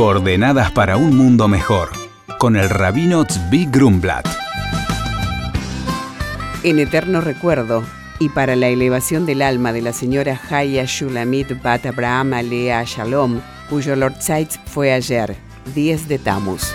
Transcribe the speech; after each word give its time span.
Coordenadas 0.00 0.70
para 0.70 0.96
un 0.96 1.14
mundo 1.14 1.46
mejor, 1.46 1.90
con 2.38 2.56
el 2.56 2.70
rabino 2.70 3.26
Tzvi 3.26 3.66
Grumblat. 3.66 4.26
En 6.62 6.78
eterno 6.78 7.20
recuerdo 7.20 7.84
y 8.18 8.30
para 8.30 8.56
la 8.56 8.68
elevación 8.68 9.26
del 9.26 9.42
alma 9.42 9.74
de 9.74 9.82
la 9.82 9.92
señora 9.92 10.40
Haya 10.48 10.86
Shulamit 10.86 11.60
Bat 11.62 11.84
Abraham 11.84 12.32
Alea 12.32 12.82
Shalom, 12.84 13.42
cuyo 13.68 13.94
Lord 13.94 14.22
Sites 14.22 14.58
fue 14.64 14.94
ayer, 14.94 15.36
10 15.74 16.08
de 16.08 16.18
Tammuz. 16.18 16.72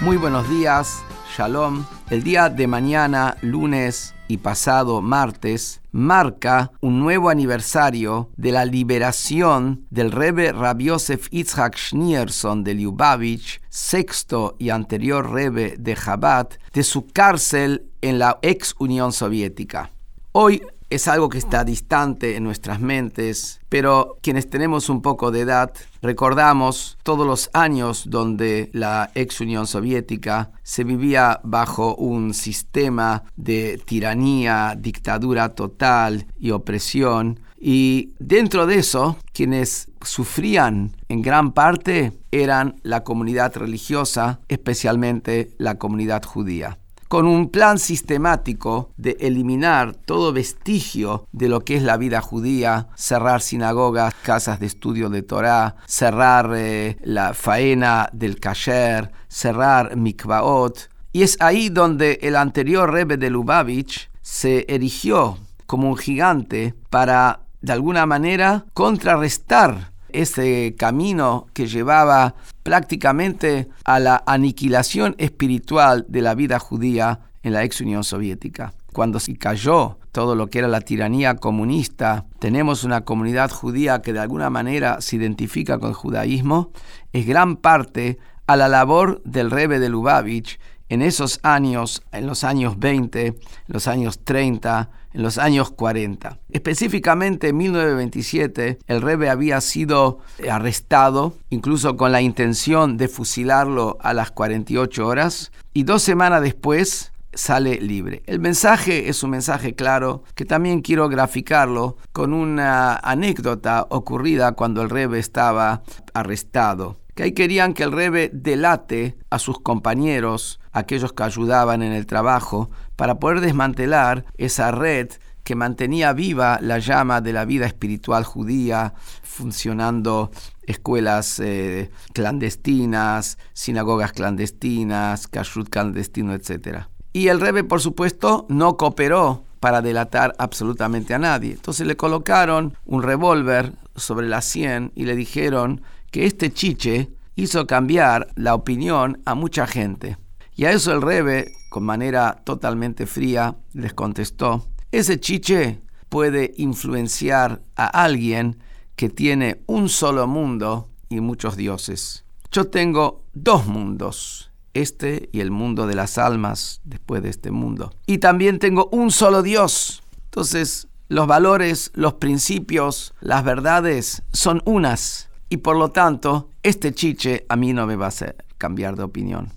Muy 0.00 0.16
buenos 0.16 0.50
días, 0.50 1.04
Shalom. 1.38 1.84
El 2.10 2.24
día 2.24 2.48
de 2.48 2.66
mañana, 2.66 3.36
lunes 3.42 4.13
y 4.28 4.38
pasado 4.38 5.02
martes, 5.02 5.80
marca 5.92 6.72
un 6.80 7.00
nuevo 7.00 7.30
aniversario 7.30 8.30
de 8.36 8.52
la 8.52 8.64
liberación 8.64 9.86
del 9.90 10.10
Rebbe 10.10 10.52
Rabbi 10.52 10.86
Yosef 10.86 11.28
Yitzhak 11.30 11.76
Schneerson 11.76 12.64
de 12.64 12.74
Lubavitch, 12.74 13.60
sexto 13.68 14.56
y 14.58 14.70
anterior 14.70 15.32
Rebbe 15.32 15.76
de 15.78 15.94
Chabad, 15.94 16.48
de 16.72 16.82
su 16.82 17.06
cárcel 17.06 17.90
en 18.00 18.18
la 18.18 18.38
ex 18.42 18.74
Unión 18.78 19.12
Soviética. 19.12 19.90
Hoy 20.32 20.62
es 20.94 21.08
algo 21.08 21.28
que 21.28 21.38
está 21.38 21.64
distante 21.64 22.36
en 22.36 22.44
nuestras 22.44 22.80
mentes, 22.80 23.60
pero 23.68 24.18
quienes 24.22 24.48
tenemos 24.48 24.88
un 24.88 25.02
poco 25.02 25.32
de 25.32 25.40
edad 25.40 25.72
recordamos 26.02 26.96
todos 27.02 27.26
los 27.26 27.50
años 27.52 28.04
donde 28.08 28.70
la 28.72 29.10
ex 29.16 29.40
Unión 29.40 29.66
Soviética 29.66 30.52
se 30.62 30.84
vivía 30.84 31.40
bajo 31.42 31.96
un 31.96 32.32
sistema 32.32 33.24
de 33.34 33.80
tiranía, 33.84 34.76
dictadura 34.78 35.48
total 35.56 36.26
y 36.38 36.52
opresión. 36.52 37.40
Y 37.58 38.12
dentro 38.20 38.66
de 38.66 38.76
eso, 38.76 39.16
quienes 39.32 39.90
sufrían 40.02 40.92
en 41.08 41.22
gran 41.22 41.52
parte 41.52 42.12
eran 42.30 42.76
la 42.84 43.02
comunidad 43.02 43.56
religiosa, 43.56 44.38
especialmente 44.48 45.50
la 45.58 45.76
comunidad 45.76 46.22
judía 46.22 46.78
con 47.14 47.28
un 47.28 47.48
plan 47.48 47.78
sistemático 47.78 48.90
de 48.96 49.16
eliminar 49.20 49.94
todo 49.94 50.32
vestigio 50.32 51.28
de 51.30 51.48
lo 51.48 51.60
que 51.60 51.76
es 51.76 51.84
la 51.84 51.96
vida 51.96 52.20
judía, 52.20 52.88
cerrar 52.96 53.40
sinagogas, 53.40 54.12
casas 54.24 54.58
de 54.58 54.66
estudio 54.66 55.08
de 55.10 55.22
Torah, 55.22 55.76
cerrar 55.86 56.50
eh, 56.56 56.96
la 57.04 57.32
faena 57.32 58.08
del 58.12 58.40
kasher, 58.40 59.12
cerrar 59.28 59.96
mikvaot. 59.96 60.90
Y 61.12 61.22
es 61.22 61.36
ahí 61.38 61.68
donde 61.68 62.18
el 62.20 62.34
anterior 62.34 62.92
Rebbe 62.92 63.16
de 63.16 63.30
Lubavitch 63.30 64.10
se 64.20 64.66
erigió 64.68 65.38
como 65.66 65.90
un 65.90 65.96
gigante 65.96 66.74
para, 66.90 67.42
de 67.60 67.74
alguna 67.74 68.06
manera, 68.06 68.64
contrarrestar 68.74 69.92
ese 70.14 70.74
camino 70.78 71.46
que 71.52 71.66
llevaba 71.66 72.34
prácticamente 72.62 73.68
a 73.84 74.00
la 74.00 74.22
aniquilación 74.26 75.14
espiritual 75.18 76.06
de 76.08 76.22
la 76.22 76.34
vida 76.34 76.58
judía 76.58 77.20
en 77.42 77.52
la 77.52 77.64
ex 77.64 77.80
Unión 77.80 78.04
Soviética. 78.04 78.72
Cuando 78.92 79.20
se 79.20 79.36
cayó 79.36 79.98
todo 80.12 80.36
lo 80.36 80.46
que 80.46 80.60
era 80.60 80.68
la 80.68 80.80
tiranía 80.80 81.34
comunista, 81.34 82.24
tenemos 82.38 82.84
una 82.84 83.02
comunidad 83.02 83.50
judía 83.50 84.00
que 84.00 84.12
de 84.12 84.20
alguna 84.20 84.48
manera 84.48 85.00
se 85.00 85.16
identifica 85.16 85.78
con 85.78 85.88
el 85.90 85.94
judaísmo, 85.94 86.70
es 87.12 87.26
gran 87.26 87.56
parte 87.56 88.18
a 88.46 88.56
la 88.56 88.68
labor 88.68 89.20
del 89.24 89.50
Rebbe 89.50 89.78
de 89.78 89.88
Lubavitch 89.88 90.58
en 90.88 91.02
esos 91.02 91.40
años, 91.42 92.02
en 92.12 92.26
los 92.26 92.44
años 92.44 92.78
20, 92.78 93.26
en 93.26 93.36
los 93.68 93.88
años 93.88 94.20
30, 94.24 94.90
en 95.12 95.22
los 95.22 95.38
años 95.38 95.70
40. 95.70 96.38
Específicamente 96.50 97.48
en 97.48 97.56
1927, 97.56 98.78
el 98.86 99.02
Rebe 99.02 99.30
había 99.30 99.60
sido 99.60 100.18
arrestado, 100.50 101.34
incluso 101.50 101.96
con 101.96 102.12
la 102.12 102.20
intención 102.20 102.96
de 102.96 103.08
fusilarlo 103.08 103.96
a 104.00 104.12
las 104.12 104.30
48 104.30 105.06
horas, 105.06 105.52
y 105.72 105.84
dos 105.84 106.02
semanas 106.02 106.42
después 106.42 107.12
sale 107.32 107.80
libre. 107.80 108.22
El 108.26 108.38
mensaje 108.38 109.08
es 109.08 109.22
un 109.22 109.30
mensaje 109.30 109.74
claro 109.74 110.22
que 110.34 110.44
también 110.44 110.82
quiero 110.82 111.08
graficarlo 111.08 111.96
con 112.12 112.32
una 112.32 112.96
anécdota 112.96 113.86
ocurrida 113.90 114.52
cuando 114.52 114.82
el 114.82 114.90
Rebe 114.90 115.18
estaba 115.18 115.82
arrestado 116.12 116.96
que 117.14 117.22
ahí 117.22 117.32
querían 117.32 117.74
que 117.74 117.82
el 117.82 117.92
Rebe 117.92 118.30
delate 118.32 119.16
a 119.30 119.38
sus 119.38 119.60
compañeros, 119.60 120.60
aquellos 120.72 121.12
que 121.12 121.22
ayudaban 121.22 121.82
en 121.82 121.92
el 121.92 122.06
trabajo, 122.06 122.70
para 122.96 123.18
poder 123.18 123.40
desmantelar 123.40 124.24
esa 124.36 124.70
red 124.70 125.10
que 125.44 125.54
mantenía 125.54 126.12
viva 126.12 126.58
la 126.60 126.78
llama 126.78 127.20
de 127.20 127.32
la 127.32 127.44
vida 127.44 127.66
espiritual 127.66 128.24
judía, 128.24 128.94
funcionando 129.22 130.30
escuelas 130.62 131.38
eh, 131.38 131.90
clandestinas, 132.14 133.38
sinagogas 133.52 134.12
clandestinas, 134.12 135.28
kashrut 135.28 135.68
clandestino, 135.68 136.32
etc. 136.34 136.86
Y 137.12 137.28
el 137.28 137.40
Rebe, 137.40 137.62
por 137.62 137.80
supuesto, 137.80 138.46
no 138.48 138.76
cooperó 138.76 139.44
para 139.60 139.82
delatar 139.82 140.34
absolutamente 140.38 141.14
a 141.14 141.18
nadie. 141.18 141.52
Entonces 141.52 141.86
le 141.86 141.96
colocaron 141.96 142.76
un 142.84 143.02
revólver 143.02 143.72
sobre 143.96 144.28
la 144.28 144.42
sien 144.42 144.92
y 144.94 145.04
le 145.04 145.14
dijeron 145.14 145.82
que 146.14 146.26
este 146.26 146.52
chiche 146.52 147.10
hizo 147.34 147.66
cambiar 147.66 148.28
la 148.36 148.54
opinión 148.54 149.20
a 149.24 149.34
mucha 149.34 149.66
gente. 149.66 150.16
Y 150.54 150.64
a 150.64 150.70
eso 150.70 150.92
el 150.92 151.02
Rebe, 151.02 151.50
con 151.70 151.82
manera 151.82 152.40
totalmente 152.44 153.06
fría, 153.06 153.56
les 153.72 153.94
contestó, 153.94 154.64
ese 154.92 155.18
chiche 155.18 155.80
puede 156.08 156.54
influenciar 156.56 157.64
a 157.74 157.86
alguien 158.04 158.58
que 158.94 159.08
tiene 159.08 159.64
un 159.66 159.88
solo 159.88 160.28
mundo 160.28 160.88
y 161.08 161.18
muchos 161.18 161.56
dioses. 161.56 162.24
Yo 162.52 162.68
tengo 162.68 163.24
dos 163.32 163.66
mundos, 163.66 164.52
este 164.72 165.30
y 165.32 165.40
el 165.40 165.50
mundo 165.50 165.88
de 165.88 165.96
las 165.96 166.16
almas 166.16 166.80
después 166.84 167.24
de 167.24 167.30
este 167.30 167.50
mundo. 167.50 167.92
Y 168.06 168.18
también 168.18 168.60
tengo 168.60 168.88
un 168.92 169.10
solo 169.10 169.42
Dios. 169.42 170.04
Entonces, 170.26 170.86
los 171.08 171.26
valores, 171.26 171.90
los 171.94 172.14
principios, 172.14 173.14
las 173.20 173.42
verdades 173.42 174.22
son 174.32 174.62
unas 174.64 175.28
y 175.48 175.58
por 175.58 175.76
lo 175.76 175.90
tanto, 175.90 176.50
este 176.62 176.92
chiche 176.92 177.44
a 177.48 177.56
mí 177.56 177.72
no 177.72 177.86
me 177.86 177.96
va 177.96 178.06
a 178.06 178.08
hacer 178.08 178.44
cambiar 178.58 178.96
de 178.96 179.02
opinión. 179.02 179.52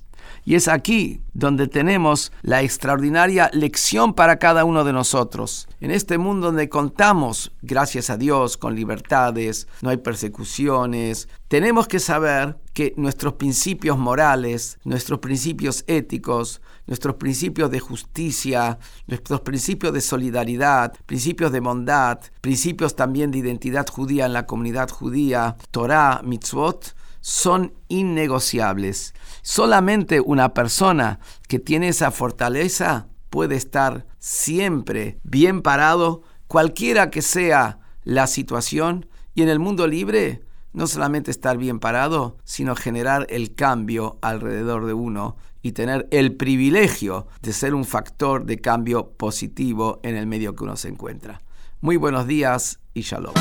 Y 0.48 0.56
es 0.56 0.70
aquí 0.70 1.20
donde 1.34 1.68
tenemos 1.68 2.32
la 2.42 2.62
extraordinaria 2.62 3.50
lección 3.52 4.14
para 4.14 4.40
cada 4.40 4.64
uno 4.64 4.86
de 4.86 4.94
nosotros. 4.94 5.68
En 5.82 5.92
este 5.92 6.18
mundo 6.18 6.48
donde 6.48 6.70
contamos, 6.70 7.52
gracias 7.62 8.10
a 8.10 8.16
Dios, 8.16 8.56
con 8.56 8.74
libertades, 8.74 9.68
no 9.82 9.90
hay 9.90 9.98
persecuciones, 9.98 11.28
tenemos 11.50 11.90
que 11.90 12.00
saber 12.00 12.58
que 12.74 12.94
nuestros 12.96 13.34
principios 13.34 13.98
morales, 13.98 14.80
nuestros 14.86 15.20
principios 15.20 15.84
éticos, 15.86 16.62
nuestros 16.86 17.16
principios 17.16 17.70
de 17.70 17.82
justicia, 17.82 18.80
nuestros 19.06 19.42
principios 19.42 19.92
de 19.92 20.00
solidaridad, 20.00 20.94
principios 21.06 21.52
de 21.52 21.60
bondad, 21.60 22.20
principios 22.40 22.96
también 22.96 23.32
de 23.32 23.40
identidad 23.40 23.86
judía 23.86 24.26
en 24.26 24.32
la 24.32 24.46
comunidad 24.46 24.90
judía, 24.92 25.58
Torah, 25.72 26.22
mitzvot, 26.24 26.96
son 27.22 27.74
innegociables. 27.88 29.14
Solamente 29.42 30.20
una 30.22 30.54
persona 30.54 31.20
que 31.48 31.60
tiene 31.60 31.90
esa 31.90 32.12
fortaleza 32.12 33.08
puede 33.30 33.56
estar 33.56 34.06
siempre 34.20 35.20
bien 35.24 35.62
parado, 35.62 36.24
cualquiera 36.48 37.10
que 37.10 37.22
sea 37.22 37.80
la 38.04 38.28
situación, 38.28 39.08
y 39.34 39.44
en 39.44 39.50
el 39.50 39.60
mundo 39.60 39.88
libre 39.88 40.42
no 40.74 40.88
solamente 40.88 41.32
estar 41.32 41.58
bien 41.58 41.80
parado, 41.80 42.38
sino 42.44 42.76
generar 42.76 43.26
el 43.30 43.56
cambio 43.56 44.18
alrededor 44.22 44.86
de 44.86 44.94
uno 44.94 45.36
y 45.62 45.72
tener 45.72 46.08
el 46.12 46.36
privilegio 46.36 47.28
de 47.42 47.52
ser 47.52 47.74
un 47.74 47.84
factor 47.84 48.46
de 48.46 48.60
cambio 48.60 49.12
positivo 49.12 50.00
en 50.04 50.16
el 50.16 50.28
medio 50.28 50.56
que 50.56 50.64
uno 50.64 50.78
se 50.78 50.88
encuentra. 50.90 51.42
Muy 51.82 51.98
buenos 51.98 52.28
días 52.28 52.80
y 52.94 53.02
shalom. 53.02 53.34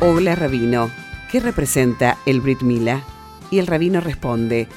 Hola 0.00 0.34
Rabino. 0.34 1.07
¿Qué 1.30 1.40
representa 1.40 2.16
el 2.24 2.40
Brit 2.40 2.62
Mila? 2.62 3.02
Y 3.50 3.58
el 3.58 3.66
rabino 3.66 4.00
responde, 4.00 4.68